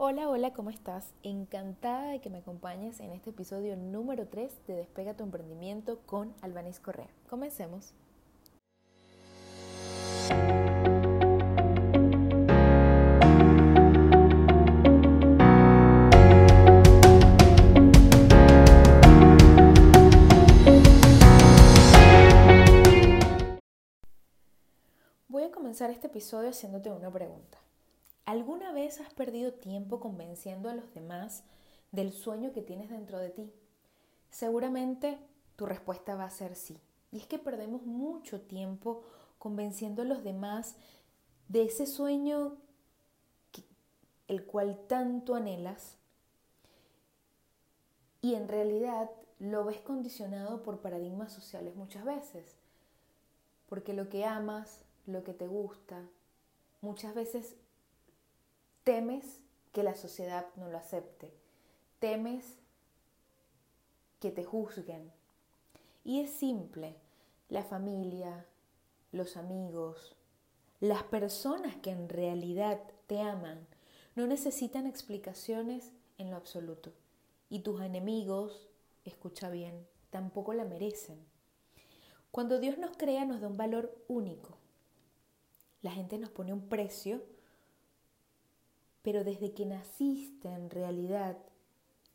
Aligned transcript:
Hola, 0.00 0.28
hola, 0.28 0.52
¿cómo 0.52 0.70
estás? 0.70 1.12
Encantada 1.24 2.12
de 2.12 2.20
que 2.20 2.30
me 2.30 2.38
acompañes 2.38 3.00
en 3.00 3.10
este 3.10 3.30
episodio 3.30 3.76
número 3.76 4.28
3 4.28 4.66
de 4.68 4.76
Despega 4.76 5.14
tu 5.14 5.24
emprendimiento 5.24 5.98
con 6.06 6.32
Albanís 6.40 6.78
Correa. 6.78 7.08
Comencemos. 7.28 7.94
Voy 25.26 25.42
a 25.42 25.50
comenzar 25.50 25.90
este 25.90 26.06
episodio 26.06 26.50
haciéndote 26.50 26.88
una 26.88 27.10
pregunta. 27.10 27.58
¿Alguna 28.28 28.72
vez 28.72 29.00
has 29.00 29.14
perdido 29.14 29.54
tiempo 29.54 30.00
convenciendo 30.00 30.68
a 30.68 30.74
los 30.74 30.92
demás 30.92 31.44
del 31.92 32.12
sueño 32.12 32.52
que 32.52 32.60
tienes 32.60 32.90
dentro 32.90 33.16
de 33.16 33.30
ti? 33.30 33.50
Seguramente 34.28 35.16
tu 35.56 35.64
respuesta 35.64 36.14
va 36.14 36.24
a 36.24 36.30
ser 36.30 36.54
sí. 36.54 36.78
Y 37.10 37.20
es 37.20 37.26
que 37.26 37.38
perdemos 37.38 37.86
mucho 37.86 38.42
tiempo 38.42 39.02
convenciendo 39.38 40.02
a 40.02 40.04
los 40.04 40.24
demás 40.24 40.76
de 41.48 41.62
ese 41.62 41.86
sueño 41.86 42.58
el 44.26 44.44
cual 44.44 44.78
tanto 44.88 45.34
anhelas 45.34 45.96
y 48.20 48.34
en 48.34 48.46
realidad 48.46 49.10
lo 49.38 49.64
ves 49.64 49.80
condicionado 49.80 50.62
por 50.62 50.82
paradigmas 50.82 51.32
sociales 51.32 51.76
muchas 51.76 52.04
veces. 52.04 52.56
Porque 53.70 53.94
lo 53.94 54.10
que 54.10 54.26
amas, 54.26 54.82
lo 55.06 55.24
que 55.24 55.32
te 55.32 55.46
gusta, 55.46 56.02
muchas 56.82 57.14
veces 57.14 57.56
Temes 58.88 59.42
que 59.74 59.82
la 59.82 59.94
sociedad 59.94 60.46
no 60.56 60.70
lo 60.70 60.78
acepte. 60.78 61.30
Temes 61.98 62.56
que 64.18 64.30
te 64.30 64.44
juzguen. 64.44 65.12
Y 66.04 66.20
es 66.20 66.30
simple. 66.30 66.96
La 67.50 67.62
familia, 67.64 68.46
los 69.12 69.36
amigos, 69.36 70.16
las 70.80 71.02
personas 71.02 71.76
que 71.76 71.90
en 71.90 72.08
realidad 72.08 72.80
te 73.06 73.20
aman, 73.20 73.66
no 74.16 74.26
necesitan 74.26 74.86
explicaciones 74.86 75.92
en 76.16 76.30
lo 76.30 76.36
absoluto. 76.36 76.90
Y 77.50 77.58
tus 77.58 77.82
enemigos, 77.82 78.70
escucha 79.04 79.50
bien, 79.50 79.86
tampoco 80.08 80.54
la 80.54 80.64
merecen. 80.64 81.18
Cuando 82.30 82.58
Dios 82.58 82.78
nos 82.78 82.96
crea 82.96 83.26
nos 83.26 83.42
da 83.42 83.48
un 83.48 83.58
valor 83.58 83.94
único. 84.08 84.56
La 85.82 85.90
gente 85.90 86.16
nos 86.16 86.30
pone 86.30 86.54
un 86.54 86.70
precio 86.70 87.20
pero 89.08 89.24
desde 89.24 89.54
que 89.54 89.64
naciste 89.64 90.48
en 90.48 90.68
realidad, 90.68 91.38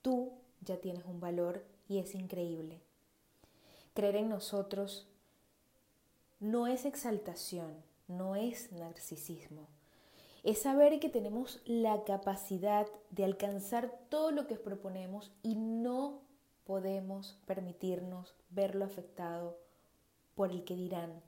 tú 0.00 0.32
ya 0.62 0.78
tienes 0.78 1.04
un 1.04 1.20
valor 1.20 1.62
y 1.86 1.98
es 1.98 2.14
increíble. 2.14 2.80
Creer 3.92 4.16
en 4.16 4.30
nosotros 4.30 5.06
no 6.40 6.66
es 6.66 6.86
exaltación, 6.86 7.74
no 8.06 8.36
es 8.36 8.72
narcisismo. 8.72 9.66
Es 10.44 10.62
saber 10.62 10.98
que 10.98 11.10
tenemos 11.10 11.60
la 11.66 12.04
capacidad 12.04 12.86
de 13.10 13.24
alcanzar 13.26 13.92
todo 14.08 14.30
lo 14.30 14.46
que 14.46 14.54
proponemos 14.56 15.30
y 15.42 15.56
no 15.56 16.22
podemos 16.64 17.36
permitirnos 17.44 18.34
verlo 18.48 18.86
afectado 18.86 19.58
por 20.34 20.52
el 20.52 20.64
que 20.64 20.74
dirán, 20.74 21.20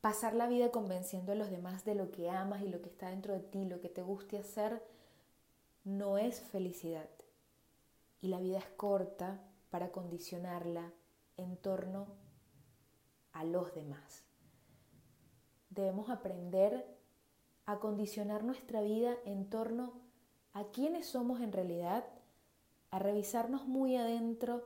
pasar 0.00 0.34
la 0.34 0.46
vida 0.46 0.70
convenciendo 0.70 1.32
a 1.32 1.34
los 1.34 1.50
demás 1.50 1.84
de 1.84 1.94
lo 1.94 2.10
que 2.10 2.30
amas 2.30 2.62
y 2.62 2.68
lo 2.68 2.80
que 2.80 2.88
está 2.88 3.10
dentro 3.10 3.34
de 3.34 3.40
ti, 3.40 3.64
lo 3.64 3.80
que 3.80 3.88
te 3.88 4.02
guste 4.02 4.38
hacer, 4.38 4.82
no 5.84 6.18
es 6.18 6.40
felicidad. 6.40 7.08
Y 8.22 8.28
la 8.28 8.40
vida 8.40 8.58
es 8.58 8.68
corta 8.76 9.40
para 9.70 9.90
condicionarla 9.90 10.92
en 11.36 11.56
torno 11.56 12.06
a 13.32 13.44
los 13.44 13.74
demás. 13.74 14.24
Debemos 15.70 16.10
aprender 16.10 16.98
a 17.66 17.78
condicionar 17.78 18.42
nuestra 18.42 18.80
vida 18.80 19.14
en 19.24 19.48
torno 19.48 19.92
a 20.52 20.64
quiénes 20.64 21.06
somos 21.06 21.40
en 21.40 21.52
realidad, 21.52 22.04
a 22.90 22.98
revisarnos 22.98 23.68
muy 23.68 23.96
adentro 23.96 24.64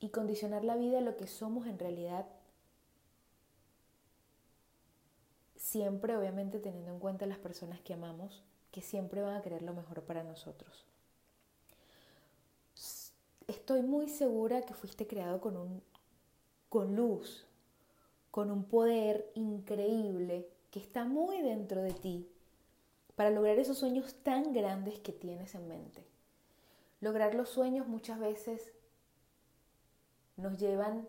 y 0.00 0.08
condicionar 0.08 0.64
la 0.64 0.76
vida 0.76 0.98
a 0.98 1.02
lo 1.02 1.16
que 1.16 1.26
somos 1.26 1.66
en 1.66 1.78
realidad 1.78 2.26
siempre 5.72 6.14
obviamente 6.14 6.58
teniendo 6.58 6.92
en 6.92 6.98
cuenta 6.98 7.24
las 7.24 7.38
personas 7.38 7.80
que 7.80 7.94
amamos, 7.94 8.42
que 8.70 8.82
siempre 8.82 9.22
van 9.22 9.36
a 9.36 9.40
querer 9.40 9.62
lo 9.62 9.72
mejor 9.72 10.02
para 10.02 10.22
nosotros. 10.22 10.84
Estoy 13.48 13.80
muy 13.82 14.08
segura 14.10 14.60
que 14.62 14.74
fuiste 14.74 15.06
creado 15.06 15.40
con, 15.40 15.56
un, 15.56 15.82
con 16.68 16.94
luz, 16.94 17.46
con 18.30 18.50
un 18.50 18.64
poder 18.64 19.30
increíble 19.34 20.46
que 20.70 20.78
está 20.78 21.04
muy 21.06 21.40
dentro 21.40 21.82
de 21.82 21.92
ti 21.92 22.28
para 23.16 23.30
lograr 23.30 23.58
esos 23.58 23.78
sueños 23.78 24.14
tan 24.22 24.52
grandes 24.52 24.98
que 24.98 25.12
tienes 25.12 25.54
en 25.54 25.68
mente. 25.68 26.04
Lograr 27.00 27.34
los 27.34 27.48
sueños 27.48 27.88
muchas 27.88 28.20
veces 28.20 28.72
nos 30.36 30.58
llevan 30.58 31.08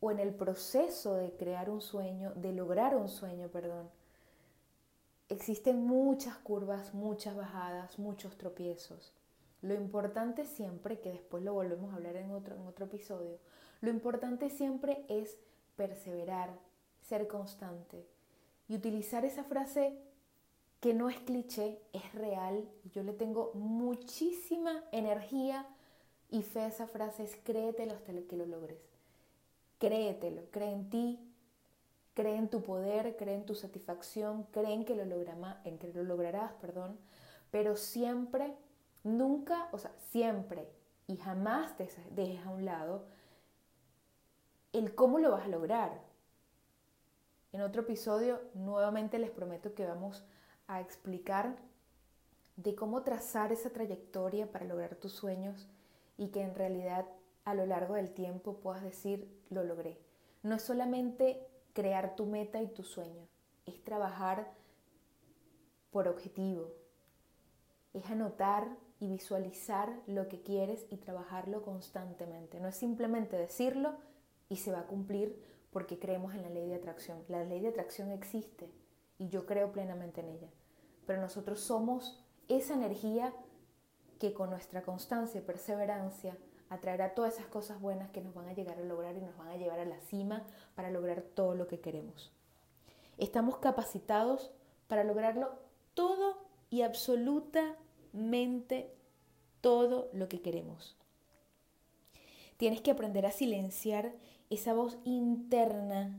o 0.00 0.10
en 0.10 0.18
el 0.18 0.34
proceso 0.34 1.14
de 1.14 1.32
crear 1.32 1.70
un 1.70 1.80
sueño, 1.80 2.32
de 2.34 2.52
lograr 2.52 2.96
un 2.96 3.08
sueño, 3.08 3.48
perdón, 3.48 3.88
existen 5.28 5.86
muchas 5.86 6.36
curvas, 6.38 6.94
muchas 6.94 7.36
bajadas, 7.36 7.98
muchos 7.98 8.36
tropiezos. 8.36 9.12
Lo 9.62 9.74
importante 9.74 10.46
siempre, 10.46 11.00
que 11.00 11.12
después 11.12 11.44
lo 11.44 11.52
volvemos 11.52 11.92
a 11.92 11.96
hablar 11.96 12.16
en 12.16 12.30
otro, 12.30 12.56
en 12.56 12.66
otro 12.66 12.86
episodio, 12.86 13.38
lo 13.80 13.90
importante 13.90 14.48
siempre 14.48 15.04
es 15.08 15.36
perseverar, 15.76 16.50
ser 17.02 17.28
constante 17.28 18.06
y 18.68 18.74
utilizar 18.74 19.24
esa 19.24 19.44
frase 19.44 19.98
que 20.80 20.94
no 20.94 21.10
es 21.10 21.18
cliché, 21.18 21.80
es 21.92 22.14
real. 22.14 22.68
Yo 22.92 23.02
le 23.02 23.12
tengo 23.12 23.52
muchísima 23.54 24.82
energía 24.92 25.66
y 26.30 26.42
fe 26.42 26.60
a 26.60 26.68
esa 26.68 26.86
frase, 26.86 27.24
es 27.24 27.36
créetelo 27.36 27.92
hasta 27.92 28.12
que 28.12 28.36
lo 28.36 28.46
logres. 28.46 28.78
Créetelo, 29.80 30.42
cree 30.52 30.72
en 30.72 30.90
ti, 30.90 31.18
cree 32.14 32.36
en 32.36 32.48
tu 32.48 32.62
poder, 32.62 33.16
cree 33.16 33.34
en 33.34 33.46
tu 33.46 33.54
satisfacción, 33.56 34.44
cree 34.52 34.74
en 34.74 34.84
que 34.84 34.94
lo, 34.94 35.02
en 35.64 35.78
que 35.78 35.92
lo 35.92 36.04
lograrás, 36.04 36.52
perdón, 36.60 36.98
pero 37.50 37.76
siempre, 37.76 38.54
nunca, 39.02 39.68
o 39.72 39.78
sea, 39.78 39.92
siempre 40.10 40.68
y 41.06 41.16
jamás 41.16 41.74
dejes 41.78 42.46
a 42.46 42.50
un 42.50 42.64
lado 42.64 43.06
el 44.72 44.94
cómo 44.94 45.18
lo 45.18 45.32
vas 45.32 45.46
a 45.46 45.48
lograr. 45.48 46.00
En 47.52 47.62
otro 47.62 47.82
episodio 47.82 48.40
nuevamente 48.54 49.18
les 49.18 49.30
prometo 49.30 49.74
que 49.74 49.86
vamos 49.86 50.24
a 50.68 50.80
explicar 50.80 51.56
de 52.56 52.74
cómo 52.74 53.02
trazar 53.02 53.50
esa 53.50 53.70
trayectoria 53.70 54.52
para 54.52 54.66
lograr 54.66 54.94
tus 54.94 55.12
sueños 55.12 55.68
y 56.16 56.28
que 56.28 56.42
en 56.42 56.54
realidad 56.54 57.06
a 57.50 57.54
lo 57.54 57.66
largo 57.66 57.94
del 57.94 58.10
tiempo 58.10 58.58
puedas 58.60 58.82
decir, 58.82 59.28
lo 59.50 59.64
logré. 59.64 59.98
No 60.42 60.54
es 60.54 60.62
solamente 60.62 61.46
crear 61.72 62.16
tu 62.16 62.26
meta 62.26 62.62
y 62.62 62.68
tu 62.68 62.82
sueño, 62.82 63.28
es 63.66 63.82
trabajar 63.84 64.52
por 65.90 66.08
objetivo, 66.08 66.72
es 67.92 68.08
anotar 68.10 68.68
y 69.00 69.08
visualizar 69.08 70.00
lo 70.06 70.28
que 70.28 70.42
quieres 70.42 70.86
y 70.90 70.96
trabajarlo 70.96 71.62
constantemente. 71.62 72.60
No 72.60 72.68
es 72.68 72.76
simplemente 72.76 73.36
decirlo 73.36 73.94
y 74.48 74.56
se 74.56 74.72
va 74.72 74.80
a 74.80 74.86
cumplir 74.86 75.42
porque 75.72 75.98
creemos 75.98 76.34
en 76.34 76.42
la 76.42 76.50
ley 76.50 76.68
de 76.68 76.74
atracción. 76.74 77.24
La 77.28 77.44
ley 77.44 77.60
de 77.60 77.68
atracción 77.68 78.10
existe 78.10 78.70
y 79.18 79.28
yo 79.28 79.46
creo 79.46 79.72
plenamente 79.72 80.20
en 80.20 80.28
ella. 80.28 80.48
Pero 81.06 81.20
nosotros 81.20 81.60
somos 81.60 82.22
esa 82.48 82.74
energía 82.74 83.32
que 84.18 84.34
con 84.34 84.50
nuestra 84.50 84.82
constancia 84.82 85.40
y 85.40 85.44
perseverancia 85.44 86.36
atraerá 86.70 87.14
todas 87.14 87.34
esas 87.34 87.48
cosas 87.48 87.78
buenas 87.80 88.10
que 88.10 88.22
nos 88.22 88.32
van 88.32 88.48
a 88.48 88.54
llegar 88.54 88.78
a 88.78 88.82
lograr 88.82 89.16
y 89.16 89.20
nos 89.20 89.36
van 89.36 89.48
a 89.48 89.56
llevar 89.56 89.80
a 89.80 89.84
la 89.84 90.00
cima 90.00 90.46
para 90.74 90.90
lograr 90.90 91.20
todo 91.20 91.54
lo 91.54 91.66
que 91.66 91.80
queremos. 91.80 92.32
Estamos 93.18 93.58
capacitados 93.58 94.50
para 94.86 95.04
lograrlo 95.04 95.58
todo 95.94 96.38
y 96.70 96.82
absolutamente 96.82 98.94
todo 99.60 100.08
lo 100.12 100.28
que 100.28 100.40
queremos. 100.40 100.96
Tienes 102.56 102.80
que 102.80 102.92
aprender 102.92 103.26
a 103.26 103.32
silenciar 103.32 104.12
esa 104.48 104.72
voz 104.72 104.98
interna 105.04 106.16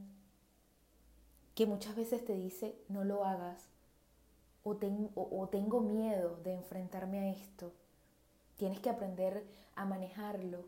que 1.55 1.65
muchas 1.65 1.95
veces 1.95 2.25
te 2.25 2.33
dice 2.33 2.75
no 2.89 3.05
lo 3.05 3.23
hagas 3.23 3.69
o, 4.63 4.77
o 5.15 5.49
tengo 5.49 5.79
miedo 5.79 6.37
de 6.43 6.53
enfrentarme 6.53 7.19
a 7.19 7.31
esto 7.31 7.73
Tienes 8.61 8.79
que 8.79 8.91
aprender 8.91 9.43
a 9.75 9.85
manejarlo. 9.85 10.65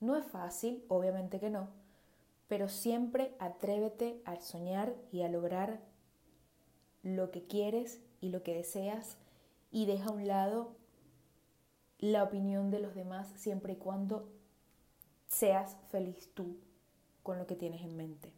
No 0.00 0.16
es 0.16 0.26
fácil, 0.26 0.84
obviamente 0.88 1.38
que 1.38 1.50
no, 1.50 1.68
pero 2.48 2.68
siempre 2.68 3.36
atrévete 3.38 4.20
a 4.24 4.40
soñar 4.40 4.96
y 5.12 5.22
a 5.22 5.28
lograr 5.28 5.78
lo 7.04 7.30
que 7.30 7.46
quieres 7.46 8.02
y 8.20 8.30
lo 8.30 8.42
que 8.42 8.54
deseas 8.54 9.18
y 9.70 9.86
deja 9.86 10.06
a 10.06 10.12
un 10.14 10.26
lado 10.26 10.72
la 12.00 12.24
opinión 12.24 12.72
de 12.72 12.80
los 12.80 12.96
demás 12.96 13.28
siempre 13.36 13.74
y 13.74 13.76
cuando 13.76 14.28
seas 15.28 15.76
feliz 15.92 16.34
tú 16.34 16.56
con 17.22 17.38
lo 17.38 17.46
que 17.46 17.54
tienes 17.54 17.82
en 17.82 17.96
mente. 17.96 18.32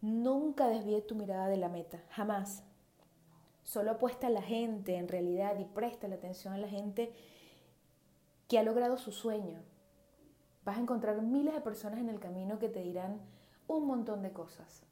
Nunca 0.00 0.68
desvíe 0.68 1.02
tu 1.02 1.14
mirada 1.14 1.48
de 1.48 1.58
la 1.58 1.68
meta, 1.68 2.02
jamás. 2.08 2.64
Solo 3.62 3.92
apuesta 3.92 4.26
a 4.26 4.30
la 4.30 4.42
gente 4.42 4.96
en 4.96 5.08
realidad 5.08 5.58
y 5.58 5.64
presta 5.64 6.08
la 6.08 6.16
atención 6.16 6.54
a 6.54 6.58
la 6.58 6.68
gente 6.68 7.12
que 8.48 8.58
ha 8.58 8.62
logrado 8.62 8.98
su 8.98 9.12
sueño. 9.12 9.60
Vas 10.64 10.76
a 10.76 10.80
encontrar 10.80 11.22
miles 11.22 11.54
de 11.54 11.60
personas 11.60 12.00
en 12.00 12.08
el 12.08 12.20
camino 12.20 12.58
que 12.58 12.68
te 12.68 12.82
dirán 12.82 13.20
un 13.66 13.86
montón 13.86 14.22
de 14.22 14.32
cosas, 14.32 14.82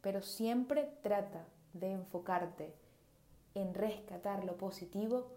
pero 0.00 0.22
siempre 0.22 0.92
trata 1.02 1.46
de 1.72 1.92
enfocarte 1.92 2.74
en 3.54 3.74
rescatar 3.74 4.44
lo 4.44 4.56
positivo 4.56 5.28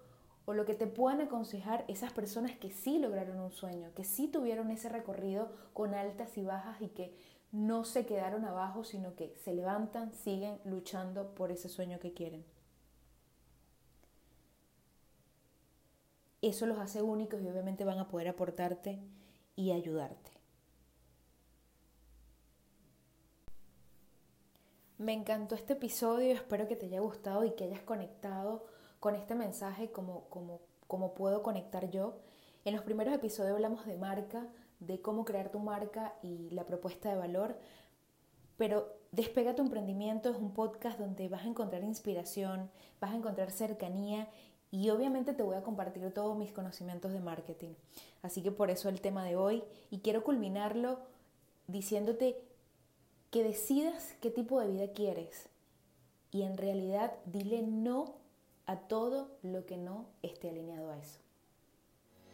o 0.45 0.53
lo 0.53 0.65
que 0.65 0.73
te 0.73 0.87
puedan 0.87 1.21
aconsejar 1.21 1.85
esas 1.87 2.11
personas 2.13 2.51
que 2.57 2.71
sí 2.71 2.99
lograron 2.99 3.39
un 3.39 3.51
sueño, 3.51 3.93
que 3.95 4.03
sí 4.03 4.27
tuvieron 4.27 4.71
ese 4.71 4.89
recorrido 4.89 5.51
con 5.73 5.93
altas 5.93 6.37
y 6.37 6.43
bajas 6.43 6.81
y 6.81 6.89
que 6.89 7.15
no 7.51 7.83
se 7.83 8.05
quedaron 8.05 8.45
abajo, 8.45 8.83
sino 8.83 9.15
que 9.15 9.35
se 9.43 9.53
levantan, 9.53 10.13
siguen 10.13 10.59
luchando 10.63 11.35
por 11.35 11.51
ese 11.51 11.69
sueño 11.69 11.99
que 11.99 12.13
quieren. 12.13 12.45
Eso 16.41 16.65
los 16.65 16.79
hace 16.79 17.01
únicos 17.01 17.41
y 17.41 17.47
obviamente 17.47 17.85
van 17.85 17.99
a 17.99 18.07
poder 18.07 18.27
aportarte 18.27 18.99
y 19.55 19.71
ayudarte. 19.71 20.31
Me 24.97 25.13
encantó 25.13 25.55
este 25.55 25.73
episodio, 25.73 26.31
espero 26.33 26.67
que 26.67 26.75
te 26.75 26.85
haya 26.85 26.99
gustado 26.99 27.43
y 27.43 27.51
que 27.51 27.65
hayas 27.65 27.81
conectado 27.81 28.65
con 29.01 29.15
este 29.15 29.35
mensaje 29.35 29.91
como, 29.91 30.29
como, 30.29 30.61
como 30.87 31.13
puedo 31.13 31.43
conectar 31.43 31.89
yo. 31.89 32.19
En 32.63 32.73
los 32.73 32.83
primeros 32.83 33.13
episodios 33.13 33.55
hablamos 33.55 33.85
de 33.85 33.97
marca, 33.97 34.47
de 34.79 35.01
cómo 35.01 35.25
crear 35.25 35.49
tu 35.49 35.59
marca 35.59 36.13
y 36.23 36.49
la 36.51 36.65
propuesta 36.65 37.09
de 37.09 37.17
valor. 37.17 37.57
Pero 38.55 39.01
Despega 39.11 39.55
tu 39.55 39.61
emprendimiento 39.61 40.29
es 40.29 40.37
un 40.37 40.53
podcast 40.53 40.97
donde 40.97 41.27
vas 41.27 41.43
a 41.43 41.47
encontrar 41.47 41.83
inspiración, 41.83 42.71
vas 43.01 43.11
a 43.11 43.17
encontrar 43.17 43.51
cercanía 43.51 44.29
y 44.71 44.89
obviamente 44.89 45.33
te 45.33 45.43
voy 45.43 45.57
a 45.57 45.63
compartir 45.63 46.13
todos 46.13 46.37
mis 46.37 46.53
conocimientos 46.53 47.11
de 47.11 47.19
marketing. 47.19 47.73
Así 48.21 48.41
que 48.41 48.51
por 48.51 48.71
eso 48.71 48.87
el 48.87 49.01
tema 49.01 49.25
de 49.25 49.35
hoy 49.35 49.65
y 49.89 49.99
quiero 49.99 50.23
culminarlo 50.23 50.99
diciéndote 51.67 52.41
que 53.31 53.43
decidas 53.43 54.15
qué 54.21 54.31
tipo 54.31 54.61
de 54.61 54.69
vida 54.69 54.93
quieres 54.93 55.49
y 56.31 56.43
en 56.43 56.55
realidad 56.55 57.11
dile 57.25 57.63
no 57.63 58.15
a 58.65 58.77
todo 58.77 59.37
lo 59.43 59.65
que 59.65 59.77
no 59.77 60.07
esté 60.21 60.49
alineado 60.49 60.91
a 60.91 60.97
eso. 60.97 61.19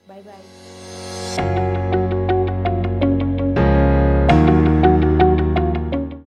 Bye 0.07 0.23
bye. 0.23 1.86